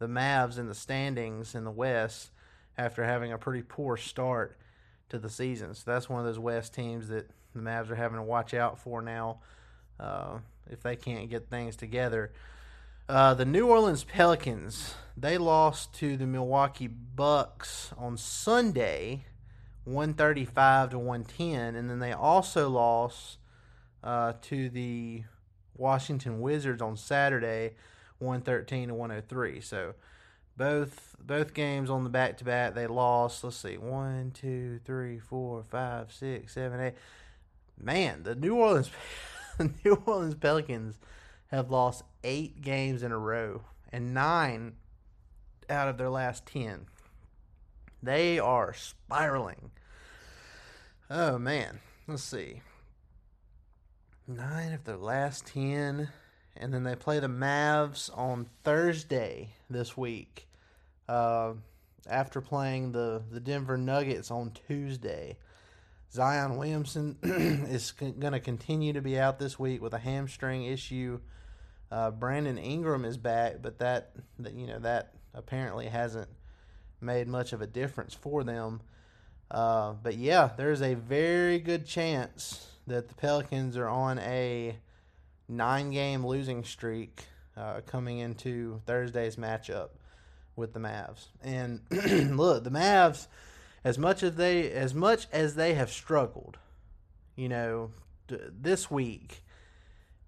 the 0.00 0.08
Mavs 0.08 0.58
in 0.58 0.66
the 0.66 0.74
standings 0.74 1.54
in 1.54 1.62
the 1.62 1.70
West 1.70 2.30
after 2.76 3.04
having 3.04 3.32
a 3.32 3.38
pretty 3.38 3.62
poor 3.62 3.96
start 3.96 4.56
to 5.10 5.18
the 5.18 5.30
season. 5.30 5.74
So 5.74 5.92
that's 5.92 6.08
one 6.08 6.18
of 6.18 6.26
those 6.26 6.38
West 6.38 6.74
teams 6.74 7.06
that 7.08 7.30
the 7.54 7.60
Mavs 7.60 7.90
are 7.90 7.96
having 7.96 8.16
to 8.16 8.24
watch 8.24 8.52
out 8.54 8.78
for 8.78 9.00
now 9.02 9.38
uh, 10.00 10.38
if 10.68 10.82
they 10.82 10.96
can't 10.96 11.30
get 11.30 11.48
things 11.48 11.76
together. 11.76 12.32
Uh, 13.08 13.34
the 13.34 13.44
New 13.44 13.66
Orleans 13.66 14.02
Pelicans 14.02 14.94
they 15.16 15.36
lost 15.36 15.92
to 15.94 16.16
the 16.16 16.26
Milwaukee 16.26 16.86
Bucks 16.86 17.92
on 17.98 18.16
Sunday, 18.16 19.26
one 19.84 20.14
thirty 20.14 20.46
five 20.46 20.90
to 20.90 20.98
one 20.98 21.24
ten, 21.24 21.74
and 21.74 21.90
then 21.90 21.98
they 21.98 22.12
also 22.12 22.70
lost 22.70 23.38
uh, 24.02 24.32
to 24.42 24.70
the 24.70 25.24
Washington 25.76 26.40
Wizards 26.40 26.80
on 26.80 26.96
Saturday, 26.96 27.74
113 28.20 28.88
to 28.88 28.94
103. 28.94 29.60
So 29.60 29.94
both 30.56 31.16
both 31.18 31.54
games 31.54 31.90
on 31.90 32.04
the 32.04 32.10
back 32.10 32.36
to 32.38 32.44
back 32.44 32.74
they 32.74 32.86
lost. 32.86 33.42
Let's 33.42 33.56
see, 33.56 33.78
one, 33.78 34.30
two, 34.32 34.80
three, 34.84 35.18
four, 35.18 35.64
five, 35.68 36.12
six, 36.12 36.54
seven, 36.54 36.80
eight. 36.80 36.94
Man, 37.82 38.22
the 38.24 38.34
New 38.34 38.56
Orleans 38.56 38.90
the 39.58 39.70
New 39.84 40.02
Orleans 40.06 40.34
Pelicans 40.34 40.98
have 41.48 41.70
lost 41.70 42.04
eight 42.22 42.60
games 42.60 43.02
in 43.02 43.10
a 43.10 43.18
row 43.18 43.62
and 43.90 44.12
nine 44.12 44.74
out 45.68 45.88
of 45.88 45.96
their 45.96 46.10
last 46.10 46.46
ten. 46.46 46.86
They 48.02 48.38
are 48.38 48.74
spiraling. 48.74 49.70
Oh 51.10 51.38
man, 51.38 51.80
let's 52.06 52.22
see. 52.22 52.60
Nine 54.26 54.72
of 54.72 54.84
their 54.84 54.96
last 54.96 55.46
ten 55.46 56.10
and 56.56 56.72
then 56.72 56.84
they 56.84 56.96
play 56.96 57.20
the 57.20 57.28
Mavs 57.28 58.10
on 58.16 58.46
Thursday 58.64 59.50
this 59.68 59.96
week. 59.96 60.48
Uh, 61.08 61.54
after 62.08 62.40
playing 62.40 62.92
the 62.92 63.22
the 63.30 63.40
Denver 63.40 63.76
Nuggets 63.76 64.30
on 64.30 64.52
Tuesday, 64.66 65.36
Zion 66.12 66.56
Williamson 66.56 67.16
is 67.22 67.92
going 67.92 68.32
to 68.32 68.40
continue 68.40 68.92
to 68.92 69.00
be 69.00 69.18
out 69.18 69.38
this 69.38 69.58
week 69.58 69.80
with 69.80 69.94
a 69.94 69.98
hamstring 69.98 70.64
issue. 70.64 71.20
Uh, 71.90 72.10
Brandon 72.10 72.58
Ingram 72.58 73.04
is 73.04 73.16
back, 73.16 73.56
but 73.62 73.78
that, 73.78 74.12
that 74.38 74.54
you 74.54 74.66
know 74.66 74.78
that 74.80 75.14
apparently 75.34 75.86
hasn't 75.86 76.28
made 77.00 77.28
much 77.28 77.52
of 77.52 77.62
a 77.62 77.66
difference 77.66 78.14
for 78.14 78.44
them. 78.44 78.80
Uh, 79.50 79.94
but 80.02 80.16
yeah, 80.16 80.50
there's 80.56 80.82
a 80.82 80.94
very 80.94 81.58
good 81.58 81.86
chance 81.86 82.66
that 82.86 83.08
the 83.08 83.14
Pelicans 83.14 83.76
are 83.76 83.88
on 83.88 84.18
a 84.20 84.76
nine-game 85.50 86.24
losing 86.24 86.64
streak 86.64 87.26
uh, 87.56 87.80
coming 87.86 88.18
into 88.18 88.80
Thursday's 88.86 89.36
matchup 89.36 89.90
with 90.56 90.72
the 90.72 90.80
Mavs. 90.80 91.26
And 91.42 91.80
look, 92.36 92.64
the 92.64 92.70
Mavs, 92.70 93.26
as 93.84 93.98
much 93.98 94.22
as 94.22 94.36
they 94.36 94.70
as 94.70 94.94
much 94.94 95.26
as 95.32 95.54
they 95.54 95.74
have 95.74 95.90
struggled, 95.90 96.58
you 97.36 97.48
know, 97.48 97.90
this 98.28 98.90
week, 98.90 99.42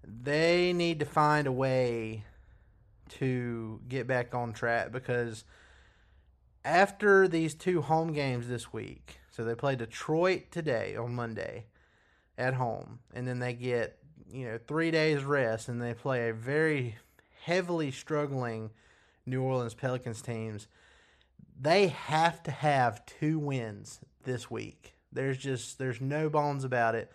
they 0.03 0.73
need 0.73 0.99
to 0.99 1.05
find 1.05 1.47
a 1.47 1.51
way 1.51 2.23
to 3.09 3.79
get 3.87 4.07
back 4.07 4.33
on 4.33 4.53
track 4.53 4.91
because 4.91 5.45
after 6.65 7.27
these 7.27 7.53
two 7.53 7.81
home 7.81 8.13
games 8.13 8.47
this 8.47 8.73
week, 8.73 9.19
so 9.31 9.43
they 9.43 9.55
play 9.55 9.75
Detroit 9.75 10.51
today 10.51 10.95
on 10.95 11.13
Monday 11.13 11.65
at 12.37 12.55
home, 12.55 12.99
and 13.13 13.27
then 13.27 13.39
they 13.39 13.53
get 13.53 14.02
you 14.33 14.45
know 14.45 14.59
three 14.67 14.91
days 14.91 15.23
rest, 15.23 15.69
and 15.69 15.81
they 15.81 15.93
play 15.93 16.29
a 16.29 16.33
very 16.33 16.97
heavily 17.43 17.91
struggling 17.91 18.71
New 19.25 19.41
Orleans 19.41 19.73
Pelicans 19.73 20.21
teams. 20.21 20.67
They 21.59 21.87
have 21.87 22.41
to 22.43 22.51
have 22.51 23.05
two 23.05 23.37
wins 23.37 23.99
this 24.23 24.49
week. 24.49 24.95
There's 25.11 25.37
just 25.37 25.77
there's 25.77 26.01
no 26.01 26.29
bones 26.29 26.63
about 26.63 26.95
it. 26.95 27.11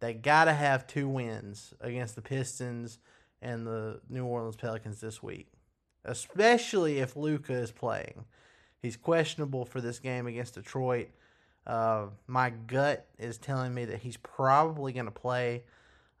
They 0.00 0.14
got 0.14 0.46
to 0.46 0.52
have 0.52 0.86
two 0.86 1.08
wins 1.08 1.74
against 1.80 2.16
the 2.16 2.22
Pistons 2.22 2.98
and 3.40 3.66
the 3.66 4.00
New 4.08 4.24
Orleans 4.24 4.56
Pelicans 4.56 5.00
this 5.00 5.22
week, 5.22 5.52
especially 6.04 6.98
if 6.98 7.14
Luka 7.14 7.52
is 7.52 7.70
playing. 7.70 8.24
He's 8.80 8.96
questionable 8.96 9.64
for 9.64 9.80
this 9.80 10.00
game 10.00 10.26
against 10.26 10.54
Detroit. 10.54 11.10
Uh, 11.64 12.06
my 12.26 12.50
gut 12.50 13.06
is 13.18 13.38
telling 13.38 13.72
me 13.72 13.84
that 13.84 14.00
he's 14.00 14.16
probably 14.16 14.92
going 14.92 15.04
to 15.04 15.12
play 15.12 15.62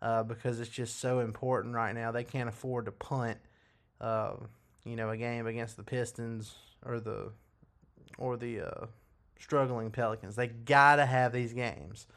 uh, 0.02 0.24
because 0.24 0.58
it's 0.58 0.68
just 0.68 0.98
so 0.98 1.20
important 1.20 1.74
right 1.74 1.94
now. 1.94 2.10
They 2.10 2.24
can't 2.24 2.48
afford 2.48 2.86
to 2.86 2.92
punt, 2.92 3.38
uh, 4.00 4.32
you 4.84 4.96
know, 4.96 5.08
a 5.10 5.16
game 5.16 5.46
against 5.46 5.76
the 5.76 5.84
Pistons 5.84 6.56
or 6.84 6.98
the 6.98 7.30
or 8.18 8.36
the 8.36 8.60
uh, 8.60 8.86
struggling 9.38 9.90
Pelicans. 9.92 10.34
They 10.34 10.48
got 10.48 10.96
to 10.96 11.06
have 11.06 11.32
these 11.32 11.52
games. 11.52 12.08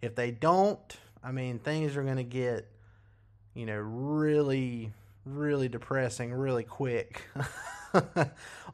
If 0.00 0.14
they 0.14 0.30
don't, 0.30 0.96
I 1.22 1.30
mean, 1.30 1.58
things 1.58 1.96
are 1.96 2.02
to 2.02 2.22
get, 2.24 2.66
you 3.54 3.66
know, 3.66 3.76
really, 3.76 4.92
really 5.24 5.68
depressing 5.68 6.32
really 6.32 6.64
quick. 6.64 7.22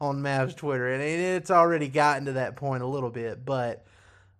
on 0.01 0.21
Mavs 0.21 0.55
Twitter, 0.57 0.89
and 0.89 1.01
it's 1.01 1.49
already 1.49 1.87
gotten 1.87 2.25
to 2.25 2.33
that 2.33 2.57
point 2.57 2.83
a 2.83 2.85
little 2.85 3.09
bit. 3.09 3.45
But 3.45 3.85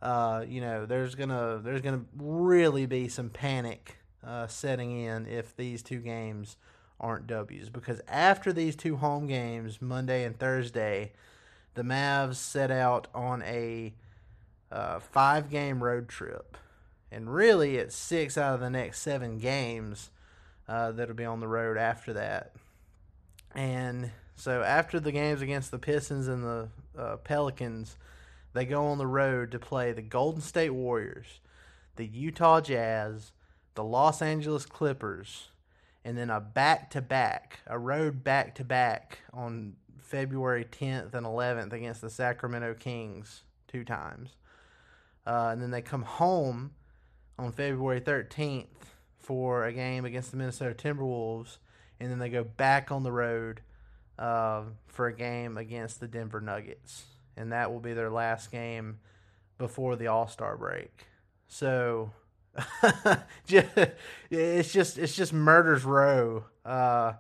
uh, 0.01 0.43
you 0.48 0.60
know, 0.60 0.86
there's 0.86 1.15
gonna 1.15 1.62
there's 1.63 1.81
gonna 1.81 2.03
really 2.17 2.86
be 2.86 3.07
some 3.07 3.29
panic 3.29 3.98
uh, 4.25 4.48
setting 4.48 4.98
in 5.00 5.25
if 5.27 5.55
these 5.55 5.84
two 5.84 6.00
games 6.00 6.58
aren't 7.00 7.27
W's. 7.27 7.70
Because 7.70 8.01
after 8.08 8.51
these 8.51 8.75
two 8.75 8.98
home 8.98 9.27
games, 9.27 9.82
Monday 9.82 10.24
and 10.24 10.38
Thursday, 10.38 11.12
the 11.75 11.84
Mavs 11.84 12.36
set 12.36 12.72
out 12.72 13.08
on 13.13 13.44
a 13.44 13.94
uh, 14.72 15.00
five 15.00 15.50
game 15.50 15.84
road 15.84 16.10
trip, 16.10 16.58
and 17.12 17.34
really 17.34 17.77
it's 17.77 17.96
six 17.96 18.38
out 18.38 18.55
of 18.55 18.60
the 18.62 18.70
next 18.70 19.01
seven 19.01 19.38
games 19.38 20.10
uh, 20.67 20.91
that'll 20.91 21.15
be 21.15 21.25
on 21.25 21.39
the 21.39 21.48
road 21.48 21.77
after 21.77 22.13
that, 22.13 22.53
and 23.54 24.12
so 24.36 24.63
after 24.63 25.00
the 25.00 25.12
games 25.12 25.41
against 25.41 25.71
the 25.71 25.80
Pistons 25.80 26.28
and 26.28 26.43
the 26.43 26.69
uh, 26.97 27.17
Pelicans, 27.17 27.97
they 28.54 28.65
go 28.65 28.86
on 28.88 28.97
the 28.97 29.08
road 29.08 29.52
to 29.52 29.60
play 29.60 29.91
the 29.91 30.02
Golden 30.02 30.41
State 30.41 30.71
Warriors, 30.71 31.39
the 31.95 32.06
Utah 32.06 32.62
Jazz, 32.62 33.32
the 33.76 33.84
Los 33.84 34.22
Angeles 34.22 34.66
Clippers, 34.66 35.50
and 36.04 36.18
then 36.18 36.30
a 36.30 36.40
back 36.40 36.90
to 36.92 37.02
back, 37.02 37.60
a 37.68 37.78
road 37.78 38.24
back 38.24 38.56
to 38.56 38.64
back 38.64 39.20
on 39.34 39.76
February 40.00 40.66
10th 40.66 41.14
and 41.14 41.26
11th 41.26 41.74
against 41.74 42.02
the 42.02 42.10
Sacramento 42.10 42.76
Kings 42.76 43.44
two 43.68 43.84
times. 43.84 44.38
Uh, 45.26 45.50
and 45.52 45.62
then 45.62 45.72
they 45.72 45.82
come 45.82 46.04
home 46.04 46.72
on 47.38 47.52
February 47.52 48.00
13th 48.00 48.68
for 49.18 49.66
a 49.66 49.74
game 49.74 50.06
against 50.06 50.32
the 50.32 50.38
Minnesota 50.38 50.76
Timberwolves, 50.76 51.58
and 52.00 52.12
then 52.12 52.20
they 52.20 52.30
go 52.30 52.44
back 52.44 52.92
on 52.92 53.04
the 53.04 53.12
road 53.12 53.62
uh, 54.20 54.64
for 54.88 55.08
a 55.08 55.14
game 55.14 55.58
against 55.58 56.00
the 56.00 56.08
Denver 56.08 56.40
Nuggets, 56.40 57.06
and 57.36 57.52
that 57.52 57.72
will 57.72 57.80
be 57.80 57.94
their 57.94 58.12
last 58.12 58.52
game 58.52 59.00
before 59.58 59.96
the 59.96 60.08
All 60.08 60.28
Star 60.28 60.56
break. 60.56 61.08
So 61.48 62.12
it's 64.30 64.72
just 64.72 64.98
it's 64.98 65.15
just 65.15 65.34
murders 65.34 65.84
row 65.84 66.46
uh, 66.65 67.13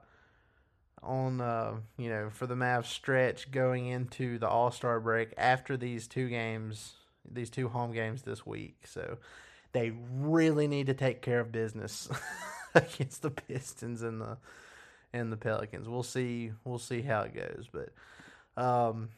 on 1.03 1.41
uh, 1.41 1.75
you 1.97 2.09
know 2.09 2.29
for 2.29 2.47
the 2.47 2.55
Mavs 2.55 2.85
stretch 2.85 3.51
going 3.51 3.87
into 3.87 4.37
the 4.37 4.47
All 4.47 4.71
Star 4.71 4.99
break 4.99 5.33
after 5.37 5.77
these 5.77 6.07
two 6.07 6.29
games, 6.29 6.93
these 7.29 7.49
two 7.49 7.69
home 7.69 7.91
games 7.91 8.21
this 8.21 8.45
week. 8.45 8.85
So 8.85 9.17
they 9.73 9.91
really 10.09 10.67
need 10.67 10.87
to 10.87 10.93
take 10.93 11.21
care 11.21 11.41
of 11.41 11.51
business 11.51 12.09
against 12.73 13.21
the 13.21 13.31
Pistons 13.31 14.01
and 14.01 14.21
the 14.21 14.37
and 15.13 15.31
the 15.31 15.37
Pelicans. 15.37 15.87
We'll 15.87 16.03
see. 16.03 16.51
We'll 16.63 16.79
see 16.79 17.01
how 17.01 17.21
it 17.21 17.33
goes. 17.33 17.69
But 17.71 17.89
um, 18.61 19.09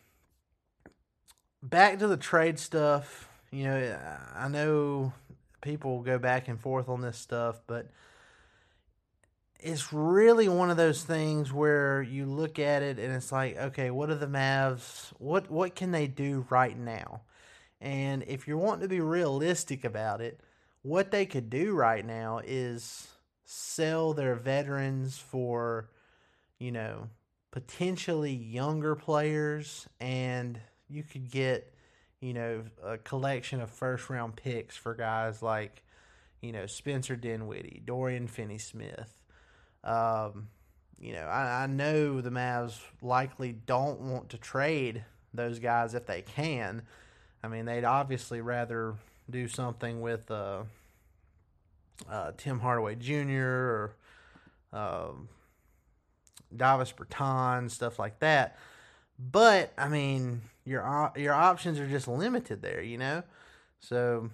back 1.62 2.00
to 2.00 2.08
the 2.08 2.18
trade 2.18 2.60
stuff. 2.60 3.30
You 3.52 3.64
know, 3.64 4.00
I 4.36 4.48
know 4.48 5.14
people 5.62 6.02
go 6.02 6.20
back 6.20 6.48
and 6.48 6.60
forth 6.60 6.90
on 6.90 7.02
this 7.02 7.18
stuff, 7.18 7.62
but 7.68 7.90
it's 9.60 9.92
really 9.92 10.48
one 10.48 10.70
of 10.70 10.78
those 10.78 11.04
things 11.04 11.52
where 11.52 12.02
you 12.02 12.26
look 12.26 12.60
at 12.60 12.84
it 12.84 13.00
and 13.00 13.14
it's 13.14 13.32
like, 13.32 13.58
okay, 13.58 13.90
what 13.90 14.10
are 14.10 14.16
the 14.16 14.28
Mavs? 14.28 15.12
What 15.18 15.50
what 15.50 15.76
can 15.76 15.92
they 15.92 16.08
do 16.08 16.46
right 16.50 16.78
now? 16.78 17.22
And 17.82 18.24
if 18.28 18.48
you're 18.48 18.58
wanting 18.58 18.82
to 18.82 18.88
be 18.88 19.02
realistic 19.02 19.84
about 19.84 20.22
it, 20.22 20.42
what 20.82 21.12
they 21.12 21.26
could 21.26 21.50
do 21.50 21.74
right 21.74 22.06
now 22.06 22.40
is 22.44 23.08
sell 23.46 24.14
their 24.14 24.36
veterans 24.36 25.18
for, 25.18 25.90
you 26.60 26.72
know, 26.72 27.10
potentially 27.52 28.34
younger 28.34 28.96
players, 28.96 29.88
and 30.00 30.60
you 30.90 31.04
could 31.04 31.32
get, 31.32 31.74
you 32.22 32.34
know, 32.34 32.64
a 32.84 32.98
collection 32.98 33.62
of 33.62 33.70
first 33.70 34.10
round 34.10 34.36
picks 34.36 34.76
for 34.76 34.94
guys 34.94 35.42
like, 35.42 35.84
you 36.42 36.52
know, 36.52 36.66
Spencer 36.66 37.16
Dinwiddie, 37.16 37.82
Dorian 37.86 38.28
Finney 38.28 38.58
Smith. 38.58 39.14
Um, 39.84 40.50
you 41.00 41.14
know, 41.14 41.26
I, 41.26 41.64
I 41.64 41.68
know 41.68 42.22
the 42.22 42.32
Mavs 42.32 42.80
likely 43.02 43.54
don't 43.54 44.02
want 44.02 44.30
to 44.30 44.38
trade 44.38 45.04
those 45.34 45.60
guys 45.60 45.94
if 45.94 46.06
they 46.06 46.22
can. 46.22 46.82
I 47.44 47.48
mean, 47.48 47.66
they'd 47.66 47.86
obviously 47.86 48.42
rather 48.42 48.96
do 49.30 49.48
something 49.48 50.02
with 50.02 50.30
uh, 50.32 50.64
uh, 52.10 52.32
Tim 52.38 52.60
Hardaway 52.60 52.96
Jr. 52.96 53.34
or 53.38 53.96
um, 54.74 55.30
Davis 56.56 56.92
Bertans, 56.92 57.72
stuff 57.72 58.00
like 58.00 58.20
that. 58.20 58.58
But 59.20 59.72
I 59.78 59.90
mean, 59.90 60.42
your 60.68 61.12
your 61.16 61.34
options 61.34 61.80
are 61.80 61.88
just 61.88 62.08
limited 62.08 62.62
there, 62.62 62.82
you 62.82 62.98
know. 62.98 63.24
So 63.80 64.30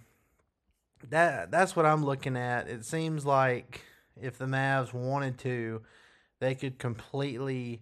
that 1.10 1.52
that's 1.52 1.76
what 1.76 1.86
I'm 1.86 2.04
looking 2.04 2.36
at. 2.36 2.67
It 2.67 2.86
seems 2.86 3.26
like 3.26 3.82
if 4.19 4.38
the 4.38 4.46
Mavs 4.46 4.93
wanted 4.93 5.38
to, 5.39 5.82
they 6.39 6.56
could 6.56 6.80
completely, 6.80 7.82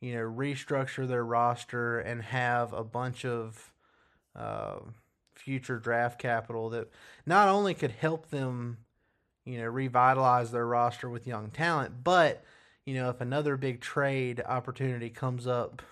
you 0.00 0.14
know, 0.14 0.22
restructure 0.22 1.06
their 1.06 1.24
roster 1.24 2.00
and 2.00 2.22
have 2.22 2.72
a 2.72 2.84
bunch 2.84 3.24
of 3.24 3.72
uh, 4.36 4.80
future 5.34 5.78
draft 5.78 6.18
capital 6.18 6.70
that 6.70 6.90
not 7.24 7.48
only 7.48 7.74
could 7.74 7.92
help 7.92 8.30
them 8.30 8.78
you 9.44 9.58
know, 9.58 9.66
revitalize 9.66 10.50
their 10.50 10.66
roster 10.66 11.08
with 11.08 11.26
young 11.26 11.50
talent. 11.50 12.02
But, 12.02 12.44
you 12.86 12.94
know, 12.94 13.10
if 13.10 13.20
another 13.20 13.56
big 13.56 13.80
trade 13.80 14.42
opportunity 14.44 15.10
comes 15.10 15.46
up 15.46 15.82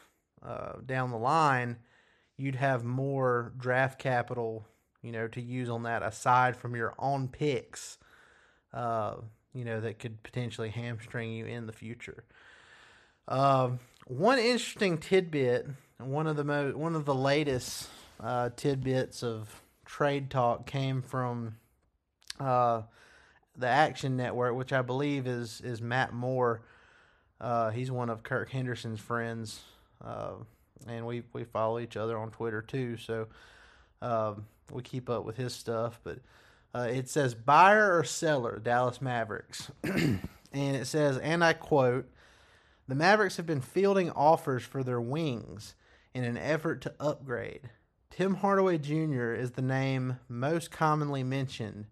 uh, 0.42 0.74
down 0.84 1.10
the 1.10 1.18
line, 1.18 1.76
you'd 2.36 2.56
have 2.56 2.84
more 2.84 3.52
draft 3.58 3.98
capital, 3.98 4.66
you 5.02 5.12
know, 5.12 5.28
to 5.28 5.40
use 5.40 5.68
on 5.68 5.84
that 5.84 6.02
aside 6.02 6.56
from 6.56 6.74
your 6.74 6.94
own 6.98 7.28
picks, 7.28 7.98
uh, 8.72 9.16
you 9.54 9.64
know, 9.64 9.80
that 9.80 9.98
could 9.98 10.22
potentially 10.22 10.70
hamstring 10.70 11.32
you 11.32 11.46
in 11.46 11.66
the 11.66 11.72
future. 11.72 12.24
Um, 13.28 13.78
one 14.06 14.38
interesting 14.38 14.98
tidbit, 14.98 15.68
one 15.98 16.26
of 16.26 16.36
the 16.36 16.44
mo- 16.44 16.72
one 16.72 16.96
of 16.96 17.04
the 17.04 17.14
latest 17.14 17.88
uh, 18.20 18.50
tidbits 18.56 19.22
of 19.22 19.62
trade 19.84 20.30
talk 20.30 20.66
came 20.66 21.02
from 21.02 21.56
uh, 22.40 22.82
the 23.56 23.68
Action 23.68 24.16
Network, 24.16 24.56
which 24.56 24.72
I 24.72 24.82
believe 24.82 25.26
is 25.26 25.60
is 25.60 25.80
Matt 25.80 26.12
Moore. 26.12 26.62
Uh, 27.40 27.70
he's 27.70 27.90
one 27.90 28.08
of 28.08 28.22
Kirk 28.22 28.50
Henderson's 28.50 29.00
friends, 29.00 29.62
uh, 30.04 30.34
and 30.88 31.06
we 31.06 31.22
we 31.32 31.44
follow 31.44 31.78
each 31.78 31.96
other 31.96 32.16
on 32.16 32.30
Twitter 32.30 32.62
too. 32.62 32.96
So 32.96 33.28
um, 34.00 34.46
we 34.70 34.82
keep 34.82 35.08
up 35.08 35.24
with 35.24 35.36
his 35.36 35.54
stuff. 35.54 36.00
But 36.02 36.18
uh, 36.74 36.88
it 36.90 37.08
says 37.08 37.34
buyer 37.34 37.96
or 37.96 38.04
seller, 38.04 38.58
Dallas 38.58 39.00
Mavericks, 39.00 39.70
and 39.84 40.20
it 40.52 40.86
says, 40.86 41.18
and 41.18 41.44
I 41.44 41.52
quote: 41.52 42.10
"The 42.88 42.94
Mavericks 42.94 43.36
have 43.36 43.46
been 43.46 43.60
fielding 43.60 44.10
offers 44.10 44.62
for 44.64 44.82
their 44.82 45.00
wings 45.00 45.74
in 46.14 46.24
an 46.24 46.36
effort 46.36 46.80
to 46.82 46.94
upgrade." 47.00 47.70
Tim 48.10 48.34
Hardaway 48.34 48.76
Jr. 48.76 49.32
is 49.32 49.52
the 49.52 49.62
name 49.62 50.18
most 50.28 50.70
commonly 50.70 51.22
mentioned. 51.22 51.86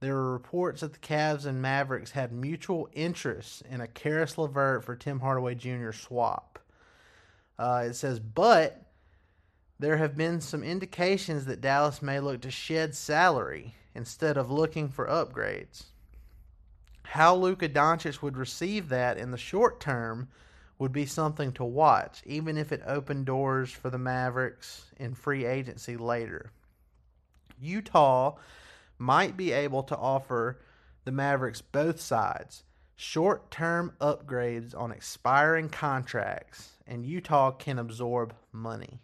There 0.00 0.16
were 0.16 0.32
reports 0.32 0.80
that 0.80 0.92
the 0.92 0.98
Cavs 0.98 1.46
and 1.46 1.62
Mavericks 1.62 2.10
had 2.10 2.32
mutual 2.32 2.88
interests 2.92 3.62
in 3.70 3.80
a 3.80 3.86
Caris 3.86 4.36
LeVert 4.36 4.82
for 4.82 4.96
Tim 4.96 5.20
Hardaway 5.20 5.54
Jr. 5.54 5.92
swap. 5.92 6.51
Uh, 7.58 7.84
it 7.86 7.94
says, 7.94 8.18
but 8.18 8.82
there 9.78 9.96
have 9.96 10.16
been 10.16 10.40
some 10.40 10.62
indications 10.62 11.44
that 11.46 11.60
Dallas 11.60 12.02
may 12.02 12.20
look 12.20 12.42
to 12.42 12.50
shed 12.50 12.94
salary 12.94 13.74
instead 13.94 14.36
of 14.36 14.50
looking 14.50 14.88
for 14.88 15.06
upgrades. 15.06 15.84
How 17.02 17.34
Luka 17.34 17.68
Doncic 17.68 18.22
would 18.22 18.36
receive 18.36 18.88
that 18.88 19.18
in 19.18 19.32
the 19.32 19.36
short 19.36 19.80
term 19.80 20.28
would 20.78 20.92
be 20.92 21.06
something 21.06 21.52
to 21.52 21.64
watch, 21.64 22.22
even 22.24 22.56
if 22.56 22.72
it 22.72 22.82
opened 22.86 23.26
doors 23.26 23.70
for 23.70 23.90
the 23.90 23.98
Mavericks 23.98 24.86
in 24.98 25.14
free 25.14 25.44
agency 25.44 25.96
later. 25.96 26.50
Utah 27.60 28.36
might 28.98 29.36
be 29.36 29.52
able 29.52 29.82
to 29.84 29.96
offer 29.96 30.60
the 31.04 31.12
Mavericks 31.12 31.60
both 31.60 32.00
sides 32.00 32.64
short 33.02 33.50
term 33.50 33.92
upgrades 34.00 34.78
on 34.78 34.92
expiring 34.92 35.68
contracts, 35.68 36.70
and 36.86 37.04
Utah 37.04 37.50
can 37.50 37.80
absorb 37.80 38.32
money. 38.52 39.00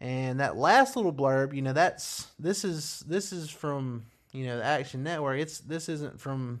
And 0.00 0.38
that 0.38 0.56
last 0.56 0.94
little 0.94 1.12
blurb, 1.12 1.52
you 1.52 1.62
know, 1.62 1.72
that's 1.72 2.28
this 2.38 2.64
is 2.64 3.00
this 3.08 3.32
is 3.32 3.50
from 3.50 4.06
you 4.32 4.46
know 4.46 4.58
the 4.58 4.64
Action 4.64 5.02
Network. 5.02 5.40
It's 5.40 5.58
this 5.58 5.88
isn't 5.88 6.20
from 6.20 6.60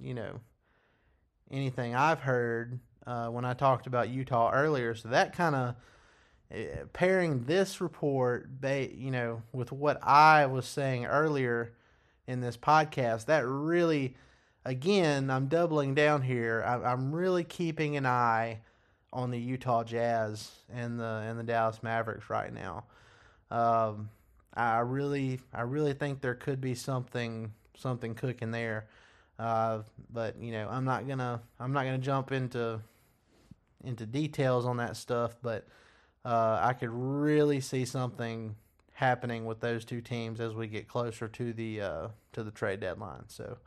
you 0.00 0.12
know 0.12 0.40
anything 1.52 1.94
I've 1.94 2.20
heard 2.20 2.80
uh, 3.06 3.28
when 3.28 3.44
I 3.44 3.54
talked 3.54 3.86
about 3.86 4.08
Utah 4.08 4.50
earlier. 4.52 4.96
So 4.96 5.10
that 5.10 5.34
kind 5.34 5.54
of 5.54 5.74
uh, 6.52 6.84
pairing 6.92 7.44
this 7.44 7.80
report, 7.80 8.48
you 8.62 9.12
know, 9.12 9.42
with 9.52 9.70
what 9.70 10.02
I 10.02 10.46
was 10.46 10.66
saying 10.66 11.06
earlier 11.06 11.74
in 12.26 12.40
this 12.40 12.56
podcast, 12.56 13.26
that 13.26 13.46
really, 13.46 14.16
again, 14.64 15.30
I'm 15.30 15.48
doubling 15.48 15.94
down 15.94 16.22
here. 16.22 16.62
I, 16.66 16.92
I'm 16.92 17.14
really 17.14 17.44
keeping 17.44 17.96
an 17.96 18.06
eye 18.06 18.60
on 19.12 19.30
the 19.30 19.38
Utah 19.38 19.84
Jazz 19.84 20.50
and 20.72 20.98
the 20.98 21.24
and 21.26 21.38
the 21.38 21.44
Dallas 21.44 21.82
Mavericks 21.82 22.28
right 22.28 22.52
now. 22.52 22.84
Um, 23.50 24.10
I 24.54 24.78
really, 24.80 25.40
I 25.52 25.62
really 25.62 25.92
think 25.92 26.20
there 26.20 26.34
could 26.34 26.60
be 26.60 26.74
something 26.74 27.52
something 27.76 28.14
cooking 28.14 28.50
there. 28.50 28.86
Uh, 29.38 29.80
but 30.12 30.40
you 30.40 30.52
know, 30.52 30.68
I'm 30.70 30.84
not 30.84 31.06
gonna 31.08 31.40
I'm 31.58 31.72
not 31.72 31.84
gonna 31.84 31.98
jump 31.98 32.32
into 32.32 32.80
into 33.84 34.06
details 34.06 34.66
on 34.66 34.78
that 34.78 34.96
stuff, 34.96 35.36
but 35.42 35.66
uh, 36.24 36.58
I 36.60 36.72
could 36.72 36.90
really 36.90 37.60
see 37.60 37.84
something 37.84 38.56
happening 38.92 39.44
with 39.44 39.60
those 39.60 39.84
two 39.84 40.00
teams 40.00 40.40
as 40.40 40.54
we 40.54 40.68
get 40.68 40.88
closer 40.88 41.28
to 41.28 41.52
the 41.52 41.80
uh, 41.80 42.08
to 42.32 42.42
the 42.42 42.50
trade 42.50 42.80
deadline. 42.80 43.24
So 43.28 43.58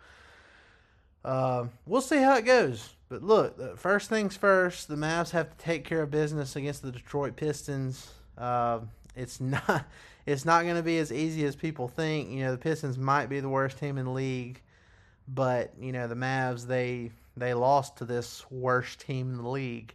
uh, 1.24 1.66
we'll 1.86 2.02
see 2.02 2.18
how 2.18 2.36
it 2.36 2.46
goes. 2.46 2.94
But 3.10 3.24
look, 3.24 3.78
first 3.78 4.10
things 4.10 4.36
first, 4.36 4.88
the 4.88 4.96
Mavs 4.96 5.32
have 5.32 5.50
to 5.50 5.64
take 5.64 5.86
care 5.86 6.02
of 6.02 6.12
business 6.12 6.56
against 6.56 6.82
the 6.82 6.92
Detroit 6.92 7.36
Pistons. 7.36 8.12
Uh, 8.38 8.80
it's 9.16 9.40
not 9.42 9.86
it's 10.26 10.46
not 10.46 10.64
going 10.64 10.76
to 10.76 10.84
be 10.84 10.98
as 10.98 11.12
easy 11.12 11.46
as 11.46 11.56
people 11.56 11.88
think. 11.88 12.30
You 12.30 12.42
know, 12.42 12.52
the 12.52 12.58
Pistons 12.58 12.98
might 12.98 13.28
be 13.28 13.40
the 13.40 13.50
worst 13.50 13.78
team 13.80 13.98
in 13.98 14.06
the 14.06 14.12
league, 14.12 14.62
but 15.28 15.74
you 15.80 15.92
know 15.92 16.08
the 16.08 16.16
Mavs 16.16 16.68
they 16.68 17.12
they 17.38 17.54
lost 17.54 17.98
to 17.98 18.06
this 18.06 18.46
worst 18.52 19.00
team 19.02 19.32
in 19.32 19.38
the 19.38 19.50
league 19.50 19.94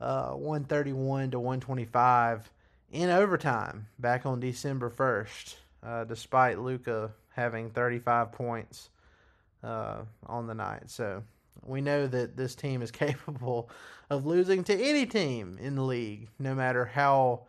uh, 0.00 0.30
131 0.30 1.32
to 1.32 1.40
125 1.40 2.50
in 2.92 3.10
overtime 3.10 3.86
back 3.98 4.24
on 4.24 4.40
December 4.40 4.90
1st, 4.90 5.56
uh, 5.82 6.04
despite 6.04 6.58
Luka 6.58 7.10
having 7.30 7.70
35 7.70 8.32
points 8.32 8.90
uh, 9.62 10.02
on 10.26 10.46
the 10.46 10.54
night. 10.54 10.90
So 10.90 11.22
we 11.64 11.80
know 11.80 12.06
that 12.06 12.36
this 12.36 12.54
team 12.54 12.82
is 12.82 12.90
capable 12.92 13.70
of 14.10 14.26
losing 14.26 14.64
to 14.64 14.74
any 14.74 15.06
team 15.06 15.58
in 15.60 15.74
the 15.74 15.82
league, 15.82 16.28
no 16.38 16.54
matter 16.54 16.84
how 16.84 17.42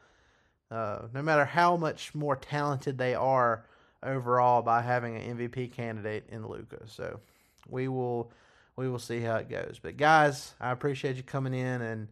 uh, 0.72 1.08
no 1.14 1.22
matter 1.24 1.46
how 1.46 1.76
much 1.76 2.14
more 2.14 2.36
talented 2.36 2.98
they 2.98 3.16
are 3.16 3.66
overall 4.04 4.62
by 4.62 4.82
having 4.82 5.16
an 5.16 5.38
MVP 5.38 5.72
candidate 5.74 6.26
in 6.30 6.48
Luka. 6.48 6.82
So 6.86 7.20
we 7.68 7.88
will 7.88 8.32
we 8.76 8.88
will 8.88 9.00
see 9.00 9.20
how 9.20 9.38
it 9.38 9.50
goes. 9.50 9.80
But 9.82 9.98
guys, 9.98 10.54
I 10.60 10.72
appreciate 10.72 11.18
you 11.18 11.24
coming 11.24 11.54
in 11.54 11.82
and 11.82 12.08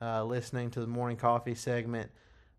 uh, 0.00 0.24
listening 0.24 0.70
to 0.70 0.80
the 0.80 0.86
morning 0.86 1.16
coffee 1.16 1.54
segment. 1.54 2.10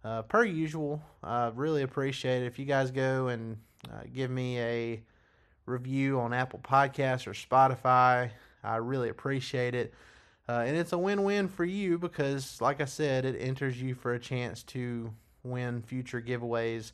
Uh, 0.04 0.22
per 0.22 0.46
usual, 0.46 1.02
I 1.22 1.52
really 1.54 1.82
appreciate 1.82 2.44
it 2.44 2.46
if 2.46 2.58
you 2.58 2.66
guys 2.66 2.90
go 2.92 3.28
and 3.28 3.58
uh, 3.92 4.04
give 4.14 4.32
me 4.32 4.60
a 4.60 5.04
review 5.70 6.20
on 6.20 6.34
Apple 6.34 6.60
Podcasts 6.60 7.28
or 7.28 7.32
Spotify. 7.32 8.32
I 8.64 8.76
really 8.78 9.10
appreciate 9.10 9.76
it. 9.76 9.94
Uh, 10.48 10.64
and 10.66 10.76
it's 10.76 10.94
a 10.94 10.98
win 10.98 11.24
win 11.24 11.48
for 11.48 11.64
you 11.64 11.98
because, 11.98 12.60
like 12.60 12.82
I 12.82 12.86
said, 12.86 13.24
it 13.24 13.38
enters 13.40 13.82
you 13.82 13.94
for 13.94 14.14
a 14.14 14.20
chance 14.20 14.64
to 14.64 15.14
win 15.44 15.82
future 15.84 16.22
giveaways, 16.22 16.92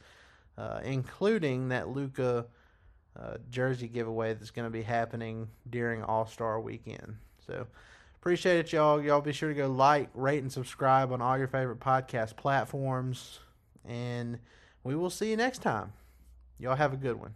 uh, 0.58 0.82
including 0.84 1.70
that 1.70 1.90
Luka 1.90 2.46
uh, 3.18 3.38
jersey 3.50 3.88
giveaway 3.88 4.34
that's 4.34 4.52
going 4.52 4.66
to 4.66 4.72
be 4.72 4.84
happening 4.84 5.48
during 5.70 6.04
All 6.04 6.28
Star 6.28 6.60
weekend. 6.60 7.16
So, 7.48 7.66
Appreciate 8.26 8.58
it, 8.58 8.74
y'all. 8.74 9.00
Y'all 9.00 9.22
be 9.22 9.32
sure 9.32 9.50
to 9.50 9.54
go 9.54 9.68
like, 9.68 10.10
rate, 10.16 10.42
and 10.42 10.52
subscribe 10.52 11.12
on 11.12 11.22
all 11.22 11.38
your 11.38 11.48
favorite 11.48 11.80
podcast 11.80 12.36
platforms. 12.36 13.40
And 13.88 14.40
we 14.84 14.96
will 14.96 15.12
see 15.12 15.30
you 15.30 15.38
next 15.38 15.62
time. 15.62 15.94
Y'all 16.58 16.76
have 16.76 16.92
a 16.92 16.98
good 16.98 17.20
one. 17.20 17.36